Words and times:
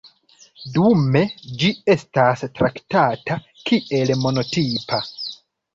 Dume 0.77 1.21
ĝi 1.65 1.69
estas 1.97 2.43
traktata 2.61 3.41
kiel 3.69 4.17
monotipa. 4.27 5.07